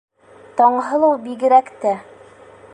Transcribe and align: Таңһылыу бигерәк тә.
Таңһылыу 0.61 1.19
бигерәк 1.27 1.71
тә. 1.85 1.95